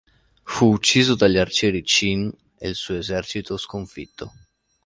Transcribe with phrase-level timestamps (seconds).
[0.41, 4.33] Fu ucciso dagli arcieri Qin e il suo esercito fu sconfitto.